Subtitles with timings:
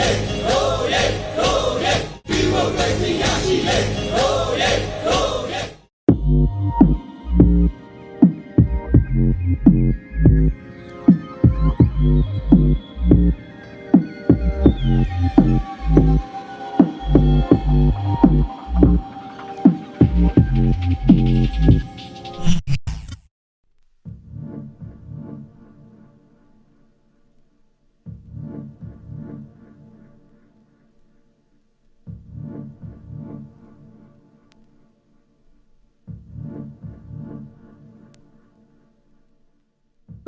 [0.00, 0.39] Hey!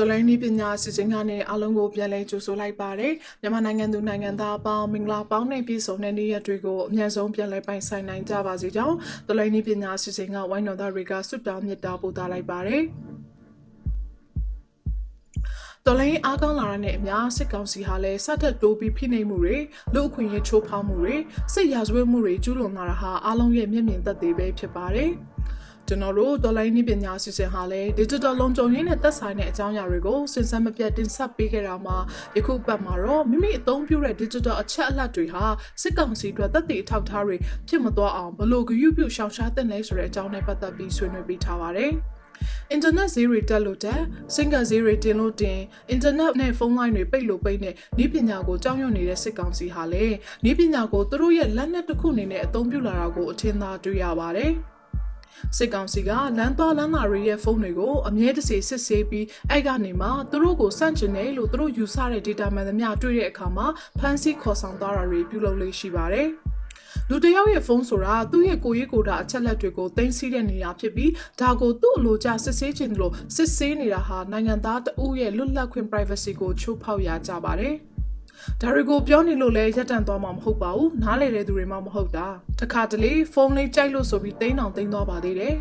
[0.02, 12.82] တော်လိုင်းနီးပညာစီစဉ်ကနေအားလုံးကိုပြန်လည်ကြိုဆိုလိုက်ပါတယ်မြန်မာနိုင်ငံသူနိုင်ငံသားအပေါင်းမင်္ဂလာပေါင်းနဲ့ပြည့်စုံတဲ့နေ့ရက်တွေကိုအမြန်ဆုံးပြန်လည်ပိုင်ဆိုင်နိုင်ကြပါစေကြောင်းတော်လိုင်းနီးပညာစီစဉ်ကဝိုင်းတော်သားတွေကဆုတောင်းမေတ္တာပို့သလိုက်ပါတယ်
[15.86, 19.56] တော်လိုင်းအားကောင်းလာတဲ့အမျှစစ်ကောင်စီဟာလည်းစတက်တိုးပြီးဖိနှိပ်မှုတွေ
[19.94, 21.14] လူအခွင့်အရေးချိုးဖောက်မှုတွေ
[21.54, 25.10] စစ်ရာဇဝတ်မှုတွေကျူးလွန်လာတာဟာအားလုံးရဲ့မျက်မြင်သက်သေပဲဖြစ်ပါတယ်။
[25.92, 31.96] ကျွန်တော်တို့ဒေါ်လာရင်းပညာစီစဉ်ဟာလည်း digital လုံခြုံရေးနဲ့သက်ဆိုင်တဲ့အကြောင်းအရာတွေကိုစဉ်ဆက်မပြတ်တင်ဆက်ပေးခဲ့တာမှာ
[32.36, 35.44] ယခုပတ်မှာတော့မိမိအသုံးပြုတဲ့ digital အချက်အလက်တွေဟာ
[35.82, 37.36] စစ်ကောင်စီအတွက်သက်သေအထောက်အထားတွေ
[37.68, 41.92] ဖြစ်မသွားအောင်ဘလို့ဂရုပြုရှောင်ရှားတဲ့လဲဆိုတဲ့အကြောင်းနဲ့ပတ်သက်ပြီးဆွေးနွေးပေးထားပါတယ်။
[42.70, 44.00] အင်တာနက်ဈေးတွေတက်လို့တက်
[44.34, 45.58] စင်ကဈေးတွေတင်လို့တင်
[45.90, 50.14] အင်တာနက်နဲ့ဖုန်းလိုင်းတွေပိတ်လို့ပိတ်နဲ့ဤပညာကိုကြောက်ရွံ့နေတဲ့စစ်ကောင်စီဟာလည်း
[50.50, 54.52] ဤပညာကိုသူတို့ရဲ့လက်နက်တစ်ခုအနေနဲ့အသုံးပြုလာတာကိုအထင်သာတွေ့ရပါတယ်
[55.56, 63.66] စစ်ကောင်စီကလမ်းသွားလမ်းလာတွေရဲ့ဖုန်းတွေကိုအမြဲတစေစစ်ဆေးပြီးအဲ့ကနေမှသူတို့ကိုစန့်ကျင်တယ်လို့သူတို့ယူဆတဲ့ data မှန်သမျှတွေ့တဲ့အခါမှာ
[63.98, 66.28] ဖမ်းဆီးခေါ်ဆောင်သွားတာတွေပြုလုပ်လေးရှိပါတယ်။
[67.08, 77.76] လူတစ်ယောက်ရဲ့ဖုန်းဆိုတာသူ့ရဲ့ကိုယ်ရေးကိုယ်တာအချက်လက်တွေကိုတင်စီတဲ့နေရာဖြစ်ပြီးဒါကိုသူ့အလိုကျစစ်ဆေးခြင်းလို့စစ်ဆေးနေတာဟာနိုင်ငံသားတဦးရဲ့လွတ်လပ်ခွင့် privacy ကိုချိုးဖောက်ရကြပါတယ်။
[78.60, 82.26] ဒါတွေကိုပြောနေလို့လဲရက်တန့်သွားမှာမဟုတ်ပါဘူးနားလေတဲ့သူတွေမှမဟုတ်တာ
[82.60, 85.56] တခါတလေဖုန်းလေးကြိုက်လို့ဆိုပြီးတင်းအောင်တင်းသွားပါသေးတယ်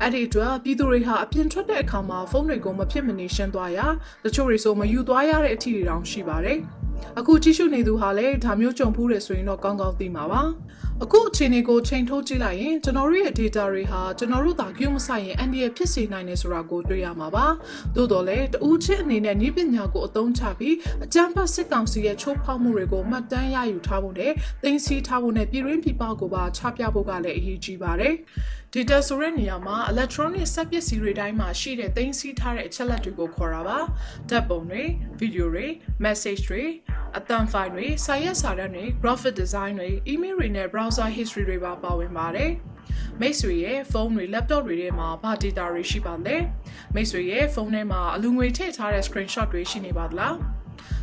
[0.00, 3.78] အဲ့ဒီအတွက်ပြည်သူတွေဟာအပြင်ထွက်တဲ့အခါမှာဖုန်းတွေကိုမဖြစ်မနေရှင်းသွားရ
[4.24, 6.58] တချို့တွေဆိုမယူသွားရတဲ့အထီတွေတောင်ရှိပါတယ်
[7.18, 10.42] အခုကြည့်ရှုနေသူဟာလည်းဒါမျိုးကြုံဖူးတယ်ဆိုရင်တော့ကောင်းကောင်းသိမှာပါ
[11.02, 17.46] အခုအခြေအနေကိုချိန်ထိုးကြည့်လိုက်ရင်ကျွန်တော်တို့ရဲ့ data တွေဟာကျွန်တော်တို့သာ queue မဆိုင်ရင်အန်ဒီရဖြစ်စေနိုင်တယ်ဆိုတာကိုတွေ့ရမှာပါ
[17.96, 28.14] သို့တော်လည်းတူးချင်းအနေနဲ့ဤပညာကိုအသုံးချပြီးအကြမ်းဖက်စစ်ကောင်စီရဲ့ချိုးဖောက်မှုတွေကိုမှတ်တမ်းရယူထားဖို့နဲ့သိသိထားဖို့နဲ့ပြည်ရင်းပြည်ပကိုပါချပြဖို့ကလည်းအရေးကြီးပါတယ်
[28.74, 33.78] data ဆိုတဲ့နေရာမှာ electronic စက်ပစ္စည်းတွေတိုင်းမှာရှိတဲ့သိမ်းဆည်းထားတဲ့အချက်လက်တွေကိုခေါ်တာပါ
[34.28, 34.82] ဓာတ်ပုံတွေ
[35.20, 35.66] video တွေ
[36.04, 36.64] message တွေ
[37.18, 42.52] အသံဖိုင်တွေစာရွက်စာတမ်းတွေ graphic design တွေ email တွေနဲ့ browser history တွေပါပါဝင်ပါတယ်
[43.20, 46.36] မိတ်ဆွေရဲ့ဖုန်းတွေ laptop တွေထဲမှာဘာ data တွေရှိပါလဲ
[46.94, 50.34] မိတ်ဆွေရဲ့ဖုန်းထဲမှာအလူငွေထည့်ထားတဲ့ screenshot တွေရှိနေပါသလား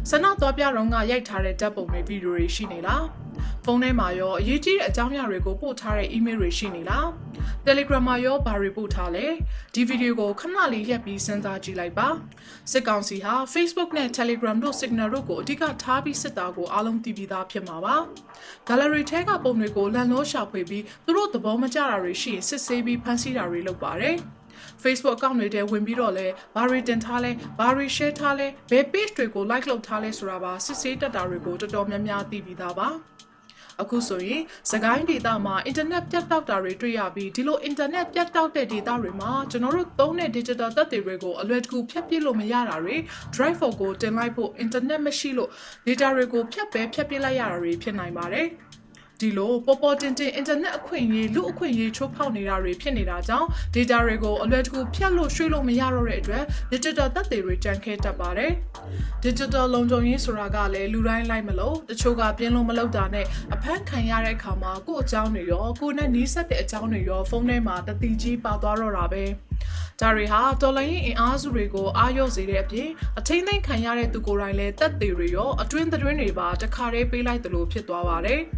[0.09, 3.05] ဆန္ဒသွားပြတော့ကရိုက်ထားတဲ့ဓာတ်ပုံတွေဗီဒီယိုတွေရှိနေလား
[3.65, 7.07] ဖုန်းထဲမှာရောအရေးကြီးတဲ့အကြောင်းအရာတွေကိုပို့ထားတဲ့ email တွေရှိနေလား
[7.65, 9.25] Telegram မှာရောဘာတွေပို့ထားလဲ
[9.73, 12.07] ဒီဗီဒီယိုကိုခဏလေးရက်ပြီးစဉ်းစားကြည့်လိုက်ပါ
[12.71, 17.95] စစ်ကောင်စီဟာ Facebook နဲ့ Telegram တို့ Signal တို့ကိုအဓိကထားပြီးစစ်တာကိုအားလုံးသိပြီးသားဖြစ်မှာပါ
[18.67, 24.15] Gallery ထဲကပုံတွေကိုလန်လို့ရှာဖွေပြီးသူတို့သဘောမကျတာတွေရှိရင်စစ်ဆေးပြီးဖန်ဆီးတာတွေလုပ်ပါတယ်
[24.81, 32.89] Facebook account တွေထဲဝင်ပြီးတော့လဲဘာတွေတင်ထားလဲဘာတွေ share ထားလဲဘယ် page တွေကို like လုပ်ထားလဲဆိုတာပါစစ်ဆေးတက်တာတွေကိုတော်တော်များများသိပြီးသားပါ
[33.81, 34.41] အခုဆိုရင်
[34.71, 42.95] စကိုင်းဒေတာမှာအင်တာနက်ပြတ်တောက်တာတွေတွေ့ရပြီးဒီလိုအင်တာနက်ပြတ်တောက်တဲ့ဒေတာတွေမှာကျွန်တော်တို့သုံးတဲ့ digital သက်သေတွေကိုအလွယ်တကူဖြတ်ပစ်လို့မရတာတွေ
[43.35, 45.49] drive for ကိုတင်လိုက်ဖို့အင်တာနက်မရှိလို့
[45.85, 48.47] data တွေကိုဖြတ်ပဲဖြတ်ပစ်လိုက်ရတာတွေဖြစ်နိုင်ပါတယ်
[49.21, 58.51] ဒီလိုပေါ်ပေါ်တင်တင်အင်တာနက်အခွင့်အရေးလူအခွင့်အရေးချိုးဖောက်နေတာတွေဖြစ်နေတာကြောင့် data တွေကိုအလွယ်တကူဖြတ်လို့ရွှေ့လို့မရတော့တဲ့အတွက် digital သက်သေတွေကြံခဲတတ်ပါတယ်။
[59.25, 69.23] digital လုံခြုံရေးဆိုတာကလည်းလူတိုင်းလိုက်မလို့တချို့ကပြင်းလို့မလုပ်တာနဲ့အဖမ်းခံရတဲ့အခါမှာကိုယ့်အကြောင်းတွေရောကိုယ်နဲ့နီးစပ်တဲ့အကြောင်းတွေရောဖုန်းထဲမှာတတိကြီးပါသွားတော့တာပဲ။
[70.01, 72.89] ဒါတွေဟာတော်လိုင်းရင်အင်အားစုတွေကိုအာရုံစေတဲ့အပြင်
[73.19, 78.41] အထိမ့်သိမ့်ခံရတဲ့သူကိုယ်တိုင်လည်းတက်သေးတွေရောအတွင်းသတင်းတွေပါတခါတည်းပေးလိုက်သလိုဖြစ်သွားပါတယ်။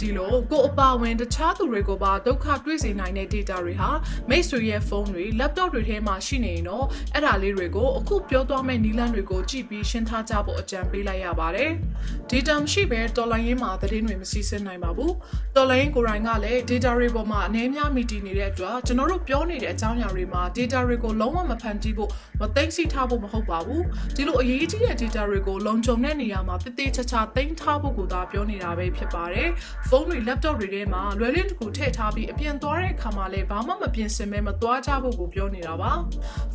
[0.00, 3.90] ဒီလိုကိုအပါဝင်တခြားသူတွေကိုပါဒုက္ခတွေ့စေနိုင်တဲ့ data တွေဟာ
[4.28, 6.84] မိတ်ဆွေရဲ့ဖုန်းတွေ laptop တွေထဲမှာရှိနေရင်တော့
[7.14, 11.70] အဲ့ဒါလေးတွေကိုအခုပြောသွားမယ့်နီလန်းတွေကိုကြည့်ပြီးရှင်းထားကြဖို့အကြံပေးလိုက်ရပါတယ်။
[12.30, 15.12] data မရှိဘဲတော်လိုင်းရင်းမှာသတင်းတွေမစီးဆင်းနိုင်ပါဘူး။
[15.56, 22.10] တော်လိုင်းကိုယ်တိုင်ကလည်း data တွေပေါ်မှာအနေများမိတည်နေတဲ့အတွက်ကျွန်တော်တို့ပြောနေတဲ့အကြောင်းအရာတွေမှာ data တွေကိုလုံးဝမဖန်တီးဖို့
[22.40, 23.82] မသိသိထားဖို့မဟုတ်ပါဘူး။
[24.16, 29.50] ဒီလိုအရေးကြီးတဲ့ data တွေကိုလုံခြုံတဲ့နေရာမှာတည်တည်ချာချာသိမ်းထားဖို့ကိုသာပြောနေတာပဲဖြစ်ပါတယ်ပါတယ်
[29.92, 35.92] ဖုန်းတွေ laptop တွေထဲမှာလွယ်လင်းတစ်ခုထည့်ထားပြီးအပြင်သွားတဲ့အခါမှာလည်းဘာမှမပြင်ဆင်မဲမသွားကြဖို့ကိုပြောနေတာပါ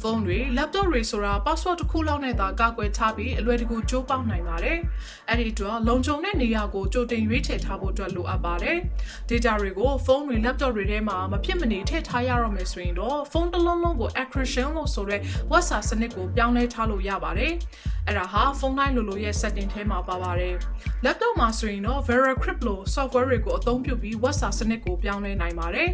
[0.01, 4.77] ဖုန်းတွေ laptop တွေဆိုတာ password တစ်ခုလောက်နဲ့သာကာကွယ်ထားပြီးအလွယ်တကူကြိုးပေါက်နိုင်ပါတယ်
[5.29, 8.77] အဲ့ဒီအတွက်လုံခြုံတဲ့နေရာကိုကြိုတင်ရွေးချယ်ထားဖို့အတွက်လိုအပ်ပါတယ်
[9.29, 15.21] data တွေကိုဖုန်းတွေ laptop တွေထဲမှာမဖြစ်မနေထည့်ထားရတော့မယ်ဆိုရင်တော့ဖုန်းတစ်လုံးလုံးကို encryption လို့ဆိုတဲ့
[15.51, 17.53] WhatsApp စနစ်ကိုပြောင်းလဲထားလို့ရပါတယ်
[18.07, 20.55] အဲ့ဒါဟာဖုန်းတိုင်းလိုလိုရဲ့ setting ထဲမှာပါပါတယ်
[21.05, 25.89] laptop မှာဆိုရင်တော့ VeraCrypt လို့ software တွေကိုအသုံးပြုပြီး WhatsApp စနစ်ကိုပြောင်းလဲနိုင်ပါတယ်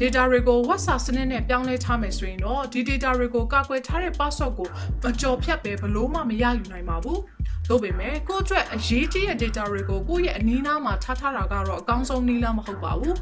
[0.00, 4.68] data တွေကို WhatsApp စနစ်နဲ့ပြောင်းလဲထားမယ်ဆိုရင်တော့ဒီ data တွေကိုကာကွယ်ထားတဲ့ password ကို
[5.02, 7.20] မကြော်ဖြတ်ပဲဘလို့မှမရယူနိုင်ပါဘူး
[7.68, 13.16] တို့ပေမဲ့ကိုယ့်အတွက်အရေးကြီးတဲ့ data တွေကိုကိုယ့်ရဲ့အနီးနားမှာထားထားတာကတော့အကောင်းဆုံးနည်းလမ်းမဟုတ်ပါဘူး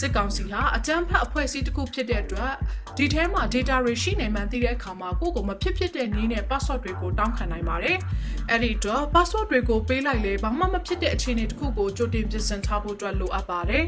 [0.00, 2.52] စစ်ကောင်စီဟာအကြမ်းဖက်အဖွဲ့အစည်းတစ်ခုဖြစ်တဲ့အတွက်
[2.96, 7.98] ဒီထဲမှာ data တွေရှိနေမှန်းသိတဲ့အခါမှာကိုယ့်ကိုမဖြစ်ဖြစ်တဲ့နည်းနဲ့ password တွေကိုတောင်းခံနိုင်ပါတယ်
[8.50, 13.84] အဲ့ဒီတော့ password တွေကိုပေးလိုက်လေဘာမှမဖြစ်တဲ့အခြေအနေတစ်ခုကိုကြိုတင်ပြင်ဆင်ထားဖို့အတွက်လိုအပ်ပါတယ်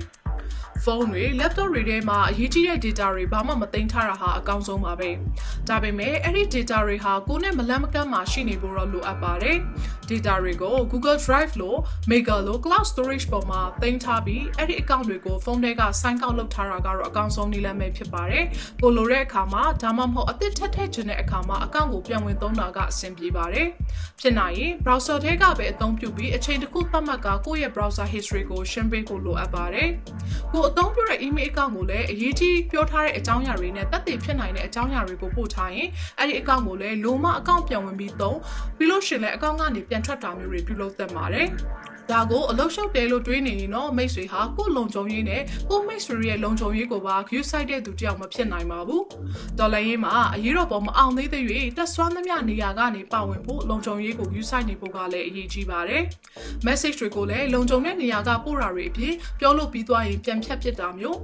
[0.84, 5.10] ဖုန်းတွေ laptop တွေထဲမှာအရေးကြီးတဲ့ data တွေဘာမှမသိမ်းထားတာဟာအကောင်းဆုံးပါပဲ
[5.68, 9.58] ဒါပေမဲ့အဲ့ဒီ data တွေဟာကိုယ်နဲ့မလန့်မကန့်မှာရှိနေဖို့တော့လိုအပ်ပါတယ်
[10.10, 11.78] data တွေကို Google Drive လို့
[12.10, 18.44] Mega လို့ Cloud Storage ပေါ်မှာသိမ်းထားပြီးအဲ့ဒီ account တွေကိုဖုန်းထဲက sign out လုပ်ထားတာကတော့အကောင်းဆုံးနည်းလမ်းပဲဖြစ်ပါတယ်
[18.82, 23.68] ကိုလိုတဲ့အခါမှာဒါမှမဟုတ်အသစ်ထပ်ထည့်ခြင်းတဲ့အခါမှာ account ကိုပြန်ဝင်သုံးတာကအဆင်ပြေပါတယ်
[24.20, 29.88] ဖြစ်နိုင်ရင် browser ထဲကပဲအသုံးပြုပြီးအချိန်တစ်ခုသတ်မှတ်ကကိုယ့်ရဲ့ browser history ကိုရှင်းပေးဖို့လိုအပ်ပါတယ်
[30.52, 35.88] ကိုအသုံးပြုတဲ့ email account ကိုလည်းအရေးကြီးပြောထားတဲ့အကြောင်းအရာတွေနဲ့တက်တည်ဖြစ်နိုင်တဲ့အကြောင်းအရာတွေကိုပို့ထားရင်
[36.18, 38.38] အဲ့ဒီ account ကိုလည်းလိုမ account ပြန်ဝင်ပြီးသုံး
[38.76, 41.48] ပြီးလို့ရှင်လည်း account ကနေပြန်ထွက်တာမျိုးတွေပြုလုပ်သင့်ပါတယ်
[42.12, 49.02] ဒါကိုအလုတ်ရှုပ်တယ်လို့တွေးနေရင်တော့မိတ်ဆွေဟာကိုယ့်လုံခြုံရေးနဲ့ကိုယ့်မိတ်ဆွေရဲ့လုံခြုံရေးကိုပါ view site တဲ့သူတယောက်မဖြစ်နိုင်ပါဘူး။
[49.58, 51.44] တော်လည်းရေးမှာအရေးတော်ပေါ်မအောင်သေးသေး၍
[51.76, 56.02] တက်ဆွမ်းသမျှနေရာကနေပါဝင်ဖို့လုံခြုံရေးကို view site နေဖို့ကလည်းအရေးကြီးပါတယ်။
[56.66, 61.18] message တွေကိုလည်းလုံခြုံတဲ့နေရာကပို့တာတွေအပြင်ပြောလို့ပြီးသွားရင်ပြန်ဖြတ်ပစ်တာမျိုး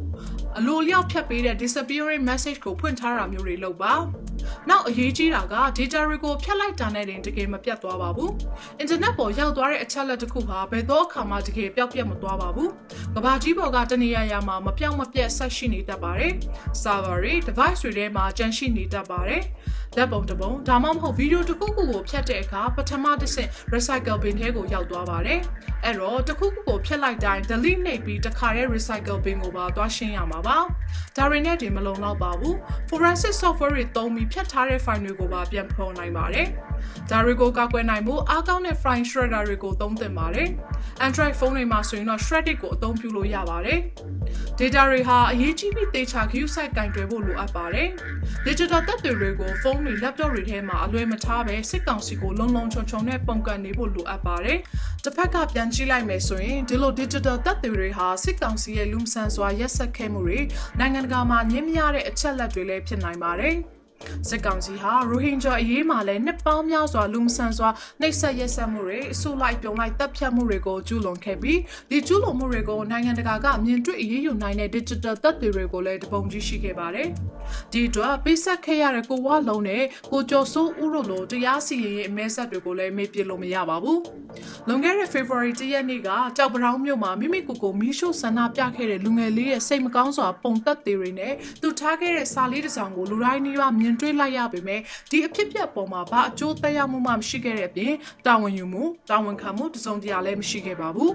[0.58, 3.94] အလိုလျောက်ဖြတ်ပေးတဲ့ disappearing message ကိုဖွင့်ထားတာမျိုးတွေလုပ်ပါ။
[4.68, 8.30] နောက်အရေးကြီးတာက data တွေကိုဖြတ်လိုက်တာနဲ့တင်တကယ်မပြတ်သွားပါဘူး။
[8.82, 12.68] internet ပေါ်ရောက်သွားတဲ့အချက်လက်တစ်ခုဟာဘယ်တော့အခါမှတကယ်ပျောက်ပြတ်မသွားပါဘူး။
[13.14, 16.32] ကဘာကြီးပေါ်ကတနေရာရာမှာမပြောင်းမပြတ်ဆက်ရှိနေတတ်ပါတယ်။
[16.82, 19.42] server တွေ device တွေထဲမှာကျန်ရှိနေတတ်ပါတယ်။
[19.96, 25.40] လက်ပုံတစ်ပုံဒါမှမဟုတ်ဗီဒီယိုတစ်ခုခုကိုဖြတ်တဲ့အခါပထမတစ်ဆင့် recycle bin ထဲကိုရောက်သွားပါတယ်။
[25.84, 30.58] အဲ့တော့တစ်ခုခုကိုဖြတ်လိုက်တိုင်း delete နှိပ်ပြီးတစ်ခါတည်း recycle bin ကိုပါသွားရှင်းရမှာပါ။
[31.16, 32.54] ဒါတွေနဲ့တင်မလုံလောက်ပါဘူး။
[32.88, 36.46] forensic software တွေသုံးပြီးဖြတ်ထားတဲ့ file တွေကိုပါပြန်ဖော်နိုင်ပါတယ်။
[37.10, 40.48] ဒါတွေကိုကောက်ွယ်နိုင်ဖို့အားကောင်းတဲ့ file shredder တွေကိုသုံးသင့်ပါတယ်။
[41.06, 43.80] Android ဖုန်းတွေမှာဆိုရင်တော့ shredded ကိုအသုံးပြုလို့ရပါတယ်။
[44.58, 47.88] data တွေဟာအရေးကြီးပြီးသေချာ queue site ကင်တွယ်ဖို့လိုအပ်ပါတယ်။
[48.46, 54.58] digital သက်တွေတွေကိုဖုန်းတွေ laptop တွေထဲမှာအလွယ်မထားပဲစစ်ကောင်စီကိုလုံလုံချုံချုံနဲ့ပုံကန်နေဖို့လိုအပ်ပါတယ်။
[55.04, 60.40] တစ်ဖက်ကပြန်ကြည့်လိုက်မယ်ဆိုရင်ဒီလို digital သက်တွေဟာစစ်ကောင်စီရဲ့လူမဆန်စွာရက်စက်ခဲ့မှုတွေ
[60.78, 63.56] နိုင်ငံတကာမှာညှင်းမရတဲ့အချက်လက်တွေလည်းဖြစ်နိုင်ပါတယ်။
[64.28, 67.68] စစ်ကောင်စီဟာရိုဟင်ဂျာအရေးမှာလည်းနှစ်ပေါင်းများစွာလူမဆန်စွာ
[68.00, 71.58] နှိပ်စက်ရက်စက်မှုတွေအဆိုလိုက်ပြုံလိုက်တပ်ဖြတ်မှုတွေကိုကျူးလွန်ခဲ့ပြီး
[71.90, 77.08] ဒီကျူးလွန်မှုတွေကိုနိုင်ငံတကာကမြင်တွေ့အရေးယူနိုင်တဲ့ digital သက်တွေတွေကိုလည်းတပုံကြီးရှိခဲ့ပါတယ်။
[77.72, 79.82] ဒီအတွက်ပေးဆက်ခဲ့ရတဲ့ကိုဝလုံးနဲ့
[80.12, 83.98] ကိုကျော်စိုးဦးတို့လိုတရားစီရင်ရေးအမဲဆက်တွေကိုလည်းမေ့ပြလို့မရပါဘူး။
[84.68, 94.80] လွန်ခဲ့တဲ့ February ၁ရက်နေ့ကကြောက်ပတောင်းမြို့မှာမိမိကိုယ်ကိုမီးရှို့ဆန္ဒပြခဲ့တဲ့လူငယ်လေးရဲ့စိတ်မကောင်းစွာပုံသက်တွေတွေနဲ့သူထားခဲ့တဲ့စာလေးတစ်စောင်ကိုလူတိုင်းနှီးပါမြင်တွေ့လိုက်ရပေမဲ့
[95.10, 97.92] ဒီအဖြစ်ပြက်ပေါ်မှာဘာအကျိုးသက်ရောက်မှုမှမရှိခဲ့တဲ့အပြင်
[98.26, 101.14] တာဝန်ယူမှုတာဝန်ခံမှုတစုံတရာလည်းမရှိခဲ့ပါဘူး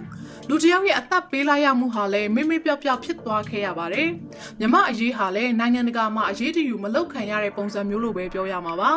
[0.49, 4.09] လူတယောက်ရဲ့အသက်ပေးလိုက်ရမှုဟာလည်းမိမိပြောက်ပြောက်ဖြစ်သွားခဲ့ရပါတယ်
[4.59, 8.93] မြမအရေးဟာလည်းနိုင်ငံတကာမှာအရေးတယူမလောက်ခံရတဲ့ပုံစံမျိုးလိုပဲပြောရမှာပါ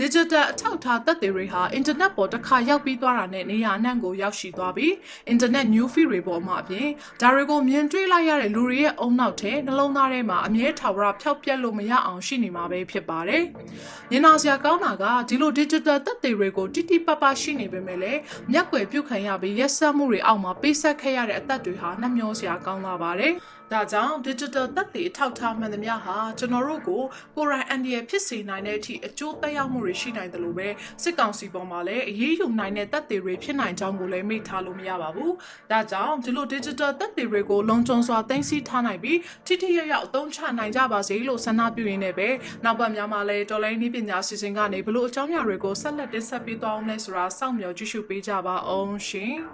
[0.00, 4.92] digital အထောက်အထားသက်သေတွေဟာ internet ပေါ်တစ်ခါရောက်ပြီးသွားတာနဲ့နေရာအနှံ့ကိုရောက်ရှိသွားပြီး
[5.32, 6.88] internet new feed တွေပေါ်မှာအပြင်
[7.20, 13.42] ဒါတွေကိုမြင်တွေ့လိုက်ရတဲ့လူတွေရဲ့အုံနောက်ထဲနှလုံးသားထဲမှာအမြဲထာဝရဖျောက်ပြက်လို့မရအောင်ရှိနေမှာပဲဖြစ်ပါတယ်။
[14.12, 18.20] ညနာစရာကောင်းတာကဒီလို digital သက်သေတွေကိုတိတိပပရှိနေပေမဲ့လည်း
[18.52, 23.34] မျက်ွယ်ပြုတ်ခံရပြီးရက်စက်မှုတွေအောက်မှာပေးဆက်ခဲ့ရတဲ့အသက်တွေဟာနှမျောစရာကောင်းလာပါတယ်။
[23.74, 27.02] ဒါကြောင့် digital သက်သေအထောက်အထားမှန်သမျှဟာကျွန်တော်တို့ကို
[27.36, 30.68] ကိုရိုင်းအန်ဒီရဖြစ်စေနိုင်တဲ့အထိအကျိုးသက်ရောက်မှုတွေရှိနိုင်တယ်လို့ပဲ
[31.02, 35.32] စစ်ကောင်စီပေါ်မှာလည်းအရေးယူနိုင်တဲ့သက်သေတွေဖြစ်နိုင်ကြောင်းကိုလည်းမိထားလို့မရပါဘူး။
[35.70, 42.28] ဒါကြောင့်ဒီလို digital သက်သေတွေကိုလုံခြုံစွာသိမ်းဆည်းထားနိုင်ပြီးထိထိရောက်ရောက်အသုံးချနိုင်ကြပါစေလို့ဆန္ဒပြုရင်းနဲ့ပဲ
[42.64, 49.36] နောက်ပတ်များမှာလည်းတော်လိုင်းနည်းပညာစီစဉ်ကနေဘလို့အကြောင်းအရာတွေကိုဆက်လက်တင်ဆက်ပေးသွားအောင်လဲဆိုတာစောင့်မျှော်ကြည့်ရှုပေးကြပါအောင်ရှင်။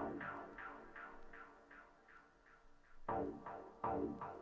[3.97, 4.36] Thank you.